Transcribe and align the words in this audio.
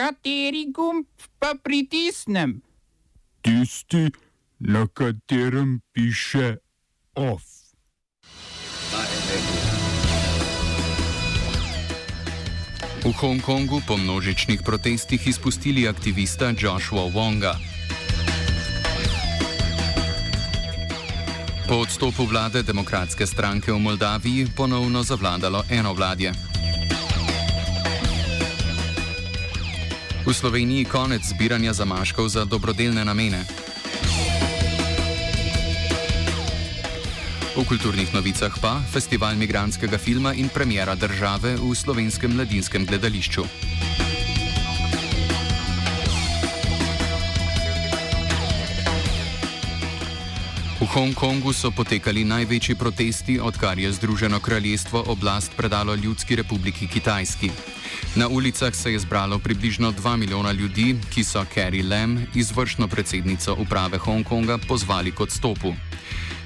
Kateri 0.00 0.72
gumb 0.72 1.04
pa 1.36 1.52
pritisnem? 1.62 2.62
Tisti, 3.44 4.08
na 4.58 4.86
katerem 4.88 5.80
piše 5.92 6.56
OF. 7.14 7.44
V 13.04 13.12
Hongkongu 13.12 13.80
po 13.84 13.96
množičnih 13.96 14.64
protestih 14.64 15.20
izpustili 15.26 15.88
aktivista 15.88 16.48
Joshua 16.56 17.04
Wonga. 17.12 17.60
Po 21.68 21.74
odstopu 21.74 22.24
vlade 22.24 22.62
demokratske 22.62 23.26
stranke 23.26 23.72
v 23.72 23.78
Moldaviji 23.78 24.48
ponovno 24.56 25.02
zavladalo 25.02 25.64
eno 25.70 25.92
V 30.20 30.36
Sloveniji 30.36 30.84
konec 30.84 31.24
zbiranja 31.24 31.72
zamaškov 31.72 32.28
za 32.28 32.44
dobrodelne 32.44 33.00
namene. 33.08 33.40
V 37.56 37.64
kulturnih 37.64 38.12
novicah 38.12 38.52
pa 38.60 38.84
festival 38.92 39.32
migranskega 39.40 39.96
filma 39.96 40.36
in 40.36 40.52
premjera 40.52 40.92
države 40.94 41.56
v 41.56 41.72
slovenskem 41.72 42.36
mladinskem 42.36 42.84
gledališču. 42.84 43.79
Hongkongu 50.90 51.52
so 51.54 51.68
potekali 51.70 52.24
največji 52.26 52.74
protesti, 52.74 53.36
odkar 53.38 53.78
je 53.78 53.92
Združeno 53.92 54.40
kraljestvo 54.40 55.04
oblast 55.06 55.52
predalo 55.56 55.94
Ljudski 55.94 56.36
republiki 56.36 56.88
Kitajski. 56.88 57.50
Na 58.14 58.28
ulicah 58.28 58.74
se 58.74 58.92
je 58.92 58.98
zbralo 58.98 59.38
približno 59.38 59.92
2 59.92 60.16
milijona 60.16 60.52
ljudi, 60.52 60.96
ki 61.14 61.24
so 61.24 61.44
Carrie 61.54 61.86
Lam, 61.86 62.26
izvršno 62.34 62.88
predsednico 62.88 63.54
uprave 63.54 63.98
Hongkonga, 63.98 64.58
pozvali 64.58 65.12
k 65.12 65.20
odstopu. 65.20 65.74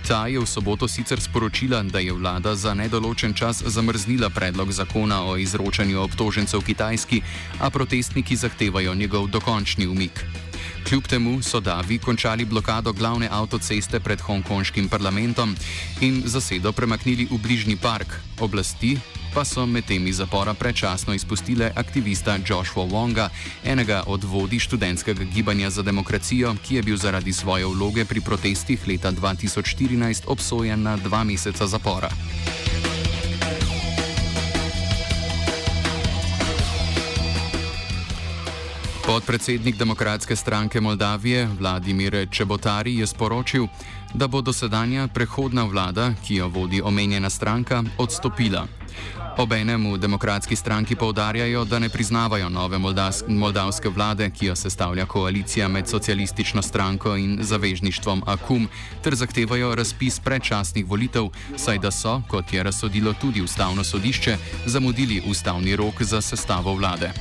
Ta 0.09 0.27
je 0.27 0.41
v 0.41 0.47
soboto 0.47 0.89
sicer 0.89 1.21
sporočila, 1.21 1.83
da 1.83 1.99
je 1.99 2.13
vlada 2.13 2.55
za 2.55 2.75
nedoločen 2.75 3.33
čas 3.35 3.63
zamrznila 3.65 4.31
predlog 4.31 4.73
zakona 4.73 5.25
o 5.25 5.37
izročanju 5.37 6.03
obtožencev 6.03 6.61
Kitajski, 6.61 7.23
a 7.61 7.71
protestniki 7.71 8.37
zahtevajo 8.37 8.95
njegov 8.95 9.27
dokončni 9.27 9.87
umik. 9.87 10.25
Kljub 10.89 11.07
temu 11.07 11.43
so 11.43 11.61
Davi 11.61 11.99
končali 11.99 12.45
blokado 12.45 12.93
glavne 12.93 13.29
avtoceste 13.33 14.01
pred 14.01 14.21
hongkonškim 14.21 14.89
parlamentom 14.89 15.57
in 16.01 16.23
zasedo 16.27 16.73
premaknili 16.73 17.25
v 17.31 17.39
bližnji 17.39 17.77
park. 17.77 18.21
Oblasti 18.41 18.99
pa 19.35 19.45
so 19.45 19.67
med 19.67 19.85
temi 19.85 20.13
zapora 20.13 20.55
predčasno 20.55 21.15
izpustile 21.15 21.73
aktivista 21.77 22.39
Joshua 22.49 22.85
Wonga, 22.85 23.29
enega 23.65 24.03
od 24.07 24.25
vodij 24.25 24.59
študentskega 24.59 25.25
gibanja 25.25 25.71
za 25.71 25.83
demokracijo, 25.83 26.55
ki 26.63 26.75
je 26.75 26.83
bil 26.83 26.97
zaradi 26.97 27.33
svoje 27.33 27.67
vloge 27.67 28.05
pri 28.05 28.21
protestih 28.21 28.89
leta 28.89 29.13
2014 29.13 30.23
obsojen 30.27 30.83
na 30.83 30.97
dva 30.97 31.25
meseca 31.25 31.67
zapora. 31.67 32.11
Podpredsednik 39.07 39.77
Demokratske 39.77 40.37
stranke 40.37 40.81
Moldavije 40.81 41.49
Vladimir 41.61 42.29
Čebotari 42.31 42.97
je 42.97 43.07
sporočil, 43.07 43.67
da 44.15 44.27
bo 44.27 44.41
dosedanja 44.41 45.09
prehodna 45.09 45.65
vlada, 45.65 46.15
ki 46.27 46.35
jo 46.35 46.49
vodi 46.49 46.81
omenjena 46.85 47.31
stranka, 47.31 47.83
odstopila. 47.99 48.67
Obenem 49.39 49.93
v 49.93 49.99
demokratski 49.99 50.57
stranki 50.57 50.97
povdarjajo, 50.97 51.65
da 51.65 51.79
ne 51.79 51.89
priznavajo 51.89 52.49
nove 52.49 52.79
moldavske 53.29 53.89
vlade, 53.89 54.31
ki 54.31 54.47
jo 54.47 54.57
sestavlja 54.57 55.07
koalicija 55.07 55.69
med 55.69 55.89
socialistično 55.89 56.63
stranko 56.63 57.17
in 57.17 57.39
zavežništvom 57.43 58.23
AKUM, 58.27 58.69
ter 59.03 59.15
zahtevajo 59.15 59.75
razpis 59.75 60.21
predčasnih 60.21 60.87
volitev, 60.87 61.29
saj 61.57 61.79
da 61.79 61.91
so, 61.91 62.23
kot 62.29 62.53
je 62.53 62.63
razsodilo 62.63 63.13
tudi 63.21 63.43
ustavno 63.43 63.85
sodišče, 63.85 64.37
zamudili 64.67 65.23
ustavni 65.27 65.77
rok 65.77 66.03
za 66.03 66.21
sestavo 66.21 66.75
vlade. 66.75 67.13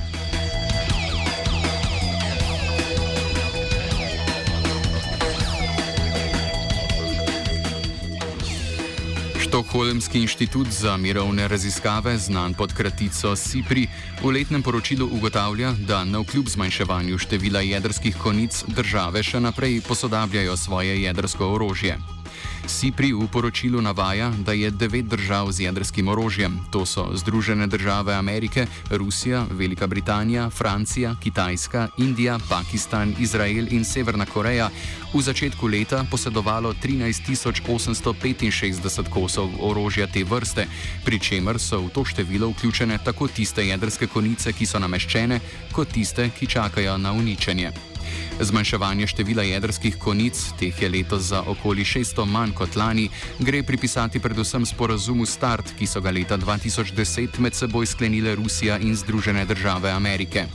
Štokholmski 9.54 10.18
inštitut 10.18 10.66
za 10.66 10.96
mirovne 10.96 11.48
raziskave, 11.48 12.18
znan 12.18 12.58
pod 12.58 12.74
kratico 12.74 13.36
SIPRI, 13.36 13.86
v 14.18 14.30
letnem 14.34 14.62
poročilu 14.66 15.06
ugotavlja, 15.06 15.70
da 15.86 16.02
na 16.04 16.18
vkljub 16.18 16.50
zmanjševanju 16.50 17.18
števila 17.18 17.62
jedrskih 17.62 18.18
konic 18.18 18.64
države 18.66 19.22
še 19.22 19.38
naprej 19.40 19.78
posodabljajo 19.86 20.56
svoje 20.56 20.98
jedrsko 21.02 21.54
orožje. 21.54 21.94
SIPRI 22.66 23.12
v 23.12 23.28
poročilu 23.28 23.82
navaja, 23.82 24.32
da 24.38 24.52
je 24.52 24.70
devet 24.70 25.04
držav 25.04 25.52
z 25.52 25.60
jedrskim 25.60 26.08
orožjem, 26.08 26.60
to 26.72 26.86
so 26.86 27.08
Združene 27.14 27.66
države 27.66 28.14
Amerike, 28.14 28.66
Rusija, 28.90 29.46
Velika 29.50 29.86
Britanija, 29.86 30.50
Francija, 30.50 31.16
Kitajska, 31.22 31.88
Indija, 31.98 32.38
Pakistan, 32.48 33.14
Izrael 33.18 33.66
in 33.70 33.84
Severna 33.84 34.26
Koreja, 34.26 34.70
v 35.14 35.22
začetku 35.22 35.66
leta 35.66 36.04
posedovalo 36.10 36.74
13.865 36.82 39.08
kosov 39.08 39.50
orožja 39.60 40.06
te 40.06 40.24
vrste, 40.24 40.66
pri 41.04 41.20
čemer 41.20 41.58
so 41.58 41.80
v 41.80 41.90
to 41.94 42.04
število 42.04 42.48
vključene 42.50 42.98
tako 43.04 43.28
tiste 43.28 43.66
jedrske 43.66 44.06
konice, 44.06 44.52
ki 44.52 44.66
so 44.66 44.78
nameščene, 44.78 45.40
kot 45.72 45.88
tiste, 45.94 46.30
ki 46.34 46.46
čakajo 46.46 46.98
na 46.98 47.12
uničenje. 47.12 47.93
Zmanjševanje 48.40 49.06
števila 49.06 49.42
jedrskih 49.42 49.98
konic, 49.98 50.40
teh 50.58 50.82
je 50.82 50.88
letos 50.88 51.22
za 51.30 51.42
okoli 51.46 51.84
600 51.84 52.26
manj 52.26 52.52
kot 52.52 52.76
lani, 52.76 53.08
gre 53.38 53.62
pripisati 53.62 54.20
predvsem 54.20 54.66
sporazumu 54.66 55.26
START, 55.26 55.74
ki 55.78 55.86
so 55.86 56.00
ga 56.00 56.10
leta 56.10 56.38
2010 56.38 57.38
med 57.38 57.54
seboj 57.54 57.86
sklenile 57.86 58.34
Rusija 58.34 58.78
in 58.78 58.96
Združene 58.96 59.44
države 59.44 59.90
Amerike. 59.90 60.46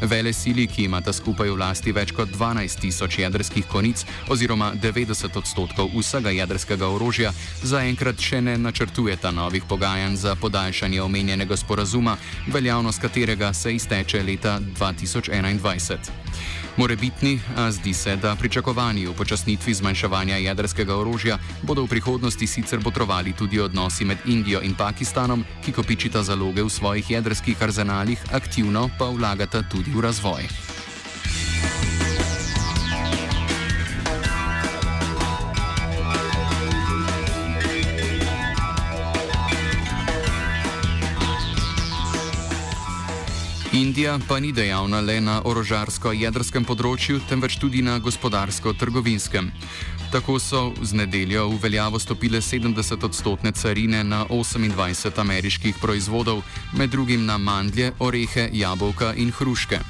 Vele 0.00 0.32
sili, 0.32 0.66
ki 0.66 0.84
imata 0.88 1.12
skupaj 1.12 1.50
v 1.52 1.58
lasti 1.60 1.92
več 1.92 2.14
kot 2.16 2.30
12 2.32 2.80
tisoč 2.80 3.18
jedrskih 3.20 3.66
konic 3.68 4.04
oziroma 4.32 4.72
90 4.72 5.36
odstotkov 5.36 5.92
vsega 5.92 6.32
jedrskega 6.32 6.88
orožja, 6.88 7.34
zaenkrat 7.62 8.16
še 8.16 8.40
ne 8.40 8.56
načrtujeta 8.58 9.30
novih 9.30 9.68
pogajanj 9.68 10.16
za 10.16 10.34
podaljšanje 10.40 11.02
omenjenega 11.02 11.56
sporazuma, 11.56 12.16
veljavnost 12.48 13.00
katerega 13.00 13.52
se 13.52 13.74
izteče 13.76 14.24
leta 14.24 14.56
2021. 14.80 16.59
Morebitni, 16.76 17.40
a 17.56 17.70
zdi 17.72 17.94
se, 17.94 18.16
da 18.16 18.36
pričakovani 18.36 19.06
v 19.06 19.14
počasnitvi 19.14 19.74
zmanjševanja 19.74 20.36
jedrskega 20.36 20.96
orožja 20.96 21.38
bodo 21.62 21.84
v 21.84 21.88
prihodnosti 21.88 22.46
sicer 22.46 22.80
potrovali 22.80 23.32
tudi 23.32 23.60
odnosi 23.60 24.04
med 24.04 24.18
Indijo 24.26 24.62
in 24.62 24.74
Pakistanom, 24.74 25.44
ki 25.64 25.72
kopičita 25.72 26.22
zaloge 26.22 26.62
v 26.62 26.70
svojih 26.70 27.10
jedrskih 27.10 27.62
arzenalih, 27.62 28.18
aktivno 28.32 28.90
pa 28.98 29.10
vlagata 29.10 29.62
tudi 29.62 29.90
v 29.90 30.00
razvoj. 30.00 30.69
Indija 43.90 44.18
pa 44.28 44.38
ni 44.40 44.52
dejavna 44.52 45.00
le 45.02 45.16
na 45.18 45.40
orožarsko-jedrskem 45.50 46.62
področju, 46.62 47.18
temveč 47.26 47.56
tudi 47.58 47.82
na 47.82 47.96
gospodarsko-trgovinskem. 47.98 49.50
Tako 50.14 50.38
so 50.38 50.62
z 50.78 50.94
nedeljo 51.02 51.48
v 51.50 51.58
veljavo 51.64 51.98
stopile 51.98 52.38
70-odstotne 52.38 53.50
carine 53.50 54.06
na 54.06 54.22
28 54.30 55.18
ameriških 55.26 55.82
proizvodov, 55.82 56.46
med 56.78 56.94
drugim 56.94 57.26
na 57.26 57.34
mandlje, 57.34 57.90
orehe, 57.98 58.46
jabolka 58.54 59.10
in 59.18 59.34
hruške. 59.34 59.82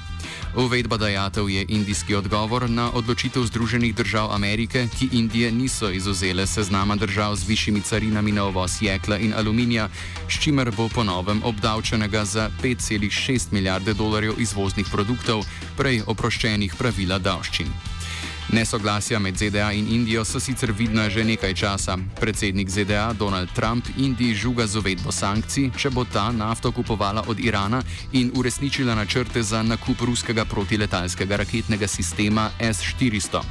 Uvedba 0.56 0.96
dajatev 0.96 1.50
je 1.50 1.64
indijski 1.68 2.14
odgovor 2.14 2.70
na 2.70 2.90
odločitev 2.92 3.44
Združenih 3.44 3.94
držav 3.94 4.32
Amerike, 4.32 4.86
ki 4.98 5.08
Indije 5.12 5.52
niso 5.52 5.90
izuzele 5.90 6.46
seznama 6.46 6.96
držav 6.96 7.36
z 7.36 7.48
višjimi 7.48 7.80
carinami 7.80 8.32
na 8.32 8.44
ovoz 8.44 8.82
jekla 8.82 9.18
in 9.18 9.34
aluminija, 9.34 9.88
s 10.28 10.40
čimer 10.42 10.70
bo 10.76 10.88
ponovem 10.88 11.42
obdavčenega 11.44 12.24
za 12.24 12.50
5,6 12.62 13.52
milijarde 13.52 13.94
dolarjev 13.94 14.40
izvoznih 14.40 14.86
produktov, 14.90 15.44
prej 15.76 16.02
oproščenih 16.06 16.74
pravila 16.78 17.18
davščin. 17.18 17.99
Nesoglasja 18.48 19.18
med 19.18 19.36
ZDA 19.36 19.72
in 19.72 19.86
Indijo 19.88 20.24
so 20.24 20.40
sicer 20.40 20.72
vidna 20.72 21.10
že 21.10 21.24
nekaj 21.24 21.54
časa. 21.54 21.98
Predsednik 22.20 22.68
ZDA 22.70 23.12
Donald 23.12 23.48
Trump 23.54 23.84
Indiji 23.96 24.34
žuga 24.34 24.66
z 24.66 24.78
uvedbo 24.78 25.12
sankcij, 25.12 25.70
če 25.76 25.90
bo 25.90 26.04
ta 26.04 26.32
nafto 26.32 26.72
kupovala 26.72 27.24
od 27.28 27.40
Irana 27.40 27.82
in 28.12 28.32
uresničila 28.34 28.94
načrte 28.94 29.42
za 29.42 29.62
nakup 29.62 30.00
ruskega 30.00 30.44
protiletalskega 30.44 31.36
raketnega 31.36 31.86
sistema 31.86 32.50
S-400. 32.60 33.42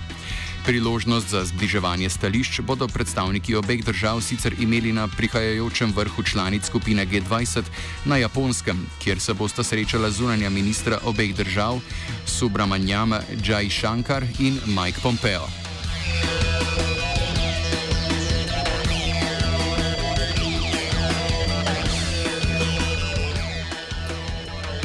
Priložnost 0.66 1.30
za 1.30 1.46
zbliževanje 1.46 2.10
stališč 2.10 2.62
bodo 2.62 2.88
predstavniki 2.88 3.56
obeh 3.56 3.84
držav 3.86 4.22
sicer 4.22 4.56
imeli 4.60 4.94
na 4.94 5.08
prihajajočem 5.08 5.94
vrhu 5.96 6.24
članic 6.24 6.66
skupine 6.66 7.08
G20 7.08 7.64
na 8.06 8.18
Japonskem, 8.18 8.86
kjer 9.04 9.20
se 9.20 9.34
bosta 9.34 9.64
srečala 9.64 10.12
zunanja 10.12 10.50
ministra 10.50 11.00
obeh 11.04 11.36
držav 11.36 11.80
Subramanyam 12.26 13.14
Jai 13.46 13.70
Shankar 13.70 14.24
in 14.40 14.60
Mike 14.66 15.00
Pompeo. 15.04 15.69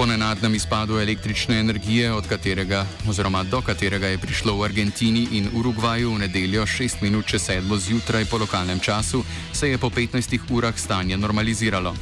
Po 0.05 0.09
nenadnem 0.09 0.55
izpadu 0.55 0.99
električne 1.01 1.59
energije, 1.59 2.13
od 2.13 2.27
katerega 2.29 2.87
oziroma 3.09 3.43
do 3.43 3.63
katerega 3.65 4.07
je 4.13 4.19
prišlo 4.19 4.53
v 4.53 4.65
Argentini 4.65 5.23
in 5.33 5.49
Urugvaju 5.57 6.13
v 6.13 6.19
nedeljo 6.19 6.67
6 6.67 7.01
minut 7.01 7.25
čez 7.27 7.49
7 7.49 7.79
zjutraj 7.79 8.25
po 8.25 8.37
lokalnem 8.37 8.81
času, 8.81 9.25
se 9.53 9.71
je 9.71 9.79
po 9.79 9.89
15 9.89 10.39
urah 10.51 10.77
stanje 10.79 11.17
normaliziralo. 11.17 11.95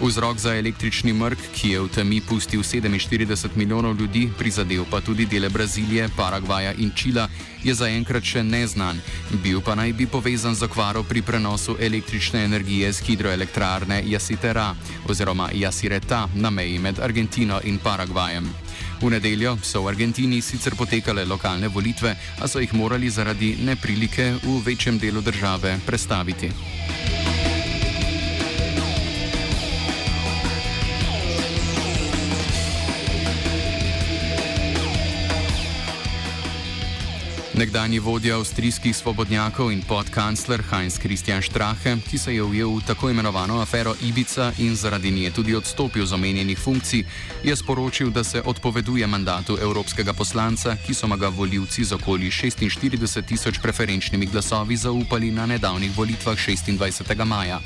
Vzrok 0.00 0.38
za 0.38 0.54
električni 0.56 1.12
mrk, 1.12 1.38
ki 1.54 1.70
je 1.70 1.80
v 1.80 1.88
temi 1.88 2.20
pustil 2.20 2.60
47 2.60 3.56
milijonov 3.56 3.96
ljudi, 3.96 4.28
prizadel 4.38 4.84
pa 4.90 5.00
tudi 5.00 5.26
dele 5.26 5.48
Brazilije, 5.48 6.08
Paragvaja 6.16 6.72
in 6.72 6.90
Čila, 6.94 7.28
je 7.64 7.74
zaenkrat 7.74 8.22
še 8.22 8.42
neznan. 8.44 9.00
Bil 9.42 9.60
pa 9.64 9.74
naj 9.74 9.92
bi 9.92 10.06
povezan 10.06 10.54
z 10.54 10.68
okvaro 10.68 11.02
pri 11.02 11.22
prenosu 11.22 11.76
električne 11.80 12.44
energije 12.44 12.92
z 12.92 13.02
hidroelektrarne 13.08 14.02
Jasitera 14.06 14.74
oziroma 15.08 15.48
Jasireta 15.52 16.28
na 16.34 16.50
meji 16.50 16.78
med 16.78 17.00
Argentino 17.00 17.60
in 17.64 17.78
Paragvajem. 17.78 18.52
V 19.00 19.10
nedeljo 19.10 19.56
so 19.62 19.82
v 19.82 19.88
Argentini 19.88 20.42
sicer 20.42 20.76
potekale 20.76 21.24
lokalne 21.24 21.68
volitve, 21.68 22.16
a 22.40 22.48
so 22.48 22.60
jih 22.60 22.74
morali 22.74 23.10
zaradi 23.10 23.56
neprilike 23.64 24.34
v 24.44 24.60
večjem 24.64 24.98
delu 24.98 25.20
države 25.20 25.78
prestaviti. 25.86 26.52
Nekdanji 37.56 37.98
vodja 37.98 38.36
avstrijskih 38.36 38.96
svobodnjakov 38.96 39.70
in 39.72 39.80
podkancler 39.82 40.60
Heinz 40.70 40.98
Christian 41.00 41.42
Strache, 41.42 41.96
ki 42.10 42.18
se 42.18 42.34
je 42.34 42.42
ujel 42.42 42.68
v 42.68 42.82
tako 42.86 43.10
imenovano 43.10 43.60
afero 43.60 43.94
Ibica 44.02 44.52
in 44.58 44.76
zaradi 44.76 45.10
nje 45.10 45.30
tudi 45.30 45.54
odstopil 45.54 46.06
z 46.06 46.12
omenjenih 46.12 46.58
funkcij, 46.58 47.04
je 47.44 47.56
sporočil, 47.56 48.10
da 48.10 48.24
se 48.24 48.42
odpoveduje 48.44 49.06
mandatu 49.06 49.56
evropskega 49.62 50.12
poslanca, 50.12 50.76
ki 50.86 50.94
so 50.94 51.08
ga 51.16 51.28
voljivci 51.28 51.84
z 51.84 51.92
okoli 51.92 52.30
46 52.30 53.22
tisoč 53.22 53.58
preferenčnimi 53.62 54.26
glasovi 54.26 54.76
zaupali 54.76 55.30
na 55.30 55.46
nedavnih 55.46 55.96
volitvah 55.96 56.36
26. 56.36 57.24
maja. 57.24 57.60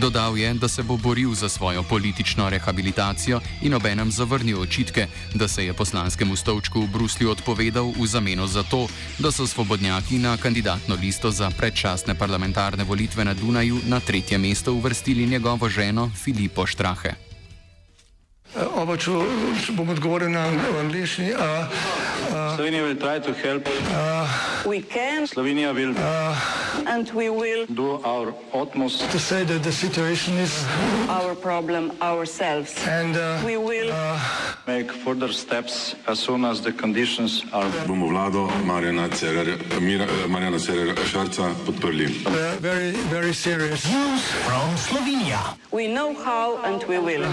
Dodal 0.00 0.38
je, 0.38 0.54
da 0.54 0.68
se 0.68 0.82
bo 0.82 0.96
boril 0.96 1.34
za 1.34 1.48
svojo 1.48 1.82
politično 1.82 2.50
rehabilitacijo 2.50 3.40
in 3.62 3.74
obenem 3.74 4.10
zavrnil 4.10 4.60
očitke, 4.60 5.06
da 5.34 5.48
se 5.48 5.64
je 5.64 5.72
poslanskemu 5.72 6.36
stolčku 6.36 6.80
v 6.80 6.90
Bruslju 6.92 7.30
odpovedal 7.30 7.92
v 7.96 8.06
zameno 8.06 8.46
za 8.46 8.62
to, 8.62 8.88
da 9.18 9.32
so 9.32 9.46
svobodnjaki 9.46 10.18
na 10.18 10.36
kandidatno 10.36 10.98
listo 11.00 11.30
za 11.30 11.50
predčasne 11.50 12.14
parlamentarne 12.14 12.84
volitve 12.84 13.24
na 13.24 13.34
Dunaju 13.34 13.80
na 13.86 14.00
tretje 14.00 14.38
mesto 14.38 14.72
uvrstili 14.72 15.26
njegovo 15.26 15.68
ženo 15.68 16.10
Filipo 16.24 16.66
Štrahe. 16.66 17.35
Če 18.86 19.10
bom 19.74 19.88
odgovoril 19.90 20.30
na 20.30 20.46
angliški. 20.80 21.34
Slovenija 22.56 22.86
bo 22.86 22.94
poskušala 22.94 23.60
pomagati. 23.66 25.26
Slovenija 25.26 25.72
bo 25.72 25.80
naredila 25.80 25.92
naš 26.86 28.32
utmost, 28.52 29.00
da 29.00 29.06
bo 29.06 29.18
rekla, 29.30 29.58
da 29.58 29.68
je 29.68 29.72
situacija 29.72 30.46
naš 31.08 31.34
problem, 31.42 31.90
ourselves. 32.00 32.76
In 32.86 33.12
da 33.12 33.40
bomo 33.42 33.68
naredili 33.68 33.92
nadaljnje 34.66 34.88
korake, 35.04 35.96
as 36.06 36.18
soon 36.18 36.44
as 36.44 36.60
the 36.60 36.72
conditions 36.72 37.42
are. 37.52 37.70
Bomo 37.86 38.06
vlado 38.06 38.48
Marjana 38.64 39.08
Cererja, 39.08 39.56
Marjana 40.28 40.58
Cererja 40.58 40.94
Šarca 41.10 41.50
podprli. 41.66 42.08
Zelo, 42.62 43.32
zelo 43.32 43.58
resno. 43.58 43.90
News 43.92 44.22
from 44.46 44.76
Slovenija. 44.76 45.56
We 45.72 45.88
know 45.88 46.14
how 46.24 46.58
and 46.64 46.84
we 46.88 46.98
will. 46.98 47.26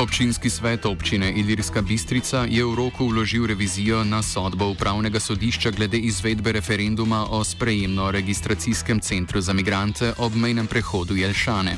Občinski 0.00 0.50
svet 0.50 0.86
občine 0.86 1.28
Ilirska 1.32 1.82
Bistrica 1.84 2.48
je 2.48 2.64
v 2.64 2.72
roku 2.72 3.04
vložil 3.04 3.44
revizijo 3.44 4.00
na 4.04 4.22
sodbo 4.24 4.72
upravnega 4.72 5.20
sodišča 5.20 5.70
glede 5.76 5.98
izvedbe 6.00 6.52
referenduma 6.56 7.26
o 7.28 7.44
sprejemno-registracijskem 7.44 9.00
centru 9.00 9.40
za 9.44 9.52
migrante 9.52 10.14
ob 10.18 10.32
mejnem 10.34 10.66
prehodu 10.66 11.16
Jelšane. 11.16 11.76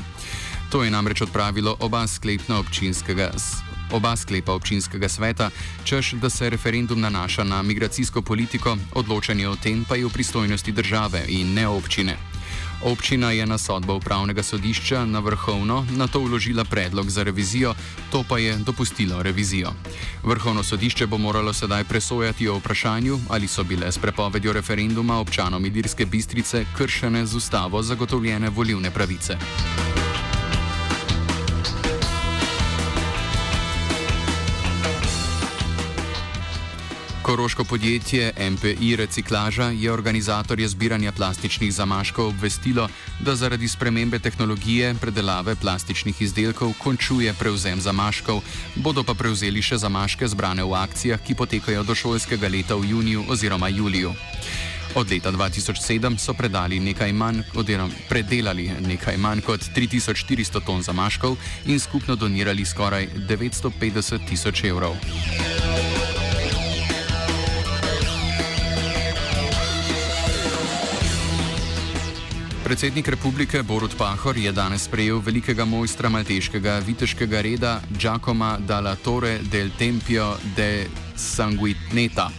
To 0.71 0.83
je 0.83 0.91
namreč 0.91 1.21
odpravilo 1.21 1.75
oba 1.79 2.07
sklepna 2.07 2.63
občinskega. 2.63 3.31
Oba 3.91 4.15
sklepa 4.15 4.55
občinskega 4.55 5.09
sveta, 5.09 5.51
čež 5.83 6.15
da 6.23 6.29
se 6.29 6.49
referendum 6.49 7.03
nanaša 7.03 7.43
na 7.43 7.61
migracijsko 7.61 8.21
politiko, 8.21 8.77
odločanje 8.95 9.49
o 9.49 9.55
tem 9.59 9.83
pa 9.83 9.99
je 9.99 10.07
v 10.07 10.13
pristojnosti 10.13 10.71
države 10.71 11.27
in 11.27 11.53
ne 11.53 11.67
občine. 11.67 12.32
Občina 12.83 13.31
je 13.31 13.45
na 13.45 13.57
sodbo 13.57 13.95
upravnega 13.95 14.43
sodišča 14.43 15.05
na 15.05 15.19
vrhovno 15.19 15.85
na 15.95 16.07
to 16.07 16.19
vložila 16.19 16.63
predlog 16.63 17.09
za 17.09 17.23
revizijo, 17.23 17.73
to 18.11 18.23
pa 18.29 18.37
je 18.37 18.57
dopustilo 18.57 19.23
revizijo. 19.23 19.71
Vrhovno 20.23 20.63
sodišče 20.63 21.07
bo 21.07 21.17
moralo 21.17 21.53
sedaj 21.53 21.83
presojati 21.83 22.47
o 22.47 22.57
vprašanju, 22.57 23.19
ali 23.29 23.47
so 23.47 23.63
bile 23.63 23.91
s 23.91 23.97
prepovedjo 23.97 24.53
referenduma 24.53 25.19
občanom 25.19 25.65
Idirske 25.65 26.05
bistrice 26.05 26.65
kršene 26.77 27.25
z 27.25 27.35
ustavo 27.35 27.81
zagotovljene 27.81 28.49
volivne 28.49 28.91
pravice. 28.91 29.37
Koroško 37.33 37.63
podjetje 37.63 38.33
MPI 38.51 38.95
Reciklaža 38.95 39.63
je 39.63 39.91
organizatorje 39.91 40.67
zbiranja 40.67 41.11
plastičnih 41.11 41.73
zamaškov 41.73 42.27
obvestilo, 42.27 42.89
da 43.19 43.35
zaradi 43.35 43.67
spremembe 43.67 44.19
tehnologije 44.19 44.93
predelave 45.01 45.55
plastičnih 45.55 46.21
izdelkov 46.21 46.73
končuje 46.77 47.33
prevzem 47.39 47.81
zamaškov, 47.81 48.41
bodo 48.75 49.03
pa 49.03 49.13
prevzeli 49.17 49.61
še 49.61 49.77
zamaške 49.81 50.27
zbrane 50.27 50.63
v 50.63 50.77
akcijah, 50.77 51.23
ki 51.25 51.33
potekajo 51.35 51.83
do 51.83 51.95
šolskega 51.95 52.47
leta 52.47 52.77
v 52.77 52.91
juniju 52.91 53.25
oziroma 53.29 53.67
juliju. 53.67 54.13
Od 54.95 55.11
leta 55.11 55.31
2007 55.31 56.17
so 56.17 56.35
nekaj 56.81 57.13
manj, 57.13 57.41
predelali 58.09 58.69
nekaj 58.79 59.17
manj 59.17 59.41
kot 59.41 59.61
3400 59.75 60.61
ton 60.65 60.83
zamaškov 60.83 61.37
in 61.65 61.79
skupno 61.79 62.15
donirali 62.15 62.65
skoraj 62.65 63.07
950 63.27 64.29
tisoč 64.29 64.63
evrov. 64.63 64.93
Predsednik 72.63 73.07
republike 73.07 73.63
Borut 73.63 73.91
Pahor 73.97 74.37
je 74.37 74.51
danes 74.51 74.85
sprejel 74.87 75.19
velikega 75.19 75.65
mojstra 75.65 76.09
malteškega 76.09 76.77
viteškega 76.87 77.41
reda 77.41 77.81
Giacomo 77.99 78.55
dalla 78.59 78.95
Torre 78.95 79.39
del 79.51 79.69
Tempio 79.77 80.37
de 80.55 80.87
Sanguineta. 81.15 82.29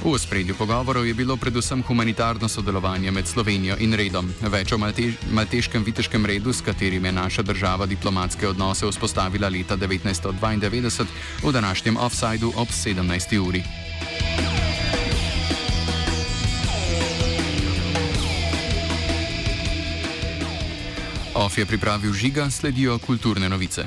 V 0.00 0.16
spredju 0.18 0.54
pogovorov 0.56 1.06
je 1.06 1.14
bilo 1.14 1.36
predvsem 1.36 1.82
humanitarno 1.82 2.48
sodelovanje 2.48 3.10
med 3.10 3.28
Slovenijo 3.28 3.76
in 3.78 3.92
redom. 3.92 4.32
Več 4.48 4.72
o 4.72 4.78
maltež 4.78 5.20
malteškem 5.30 5.84
viteškem 5.84 6.26
redu, 6.26 6.52
s 6.52 6.64
katerim 6.64 7.04
je 7.04 7.12
naša 7.12 7.42
država 7.42 7.86
diplomatske 7.86 8.48
odnose 8.48 8.88
vzpostavila 8.88 9.48
leta 9.48 9.76
1992, 9.76 11.06
v 11.44 11.52
današnjem 11.52 11.96
offsajdu 11.96 12.52
ob 12.56 12.68
17. 12.68 13.38
uri. 13.38 13.64
OF 21.46 21.58
je 21.58 21.66
pripravil 21.66 22.12
žiga, 22.12 22.50
sledijo 22.50 22.98
kulturne 22.98 23.48
novice. 23.48 23.86